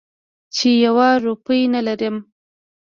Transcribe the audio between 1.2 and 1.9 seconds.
روپۍ نه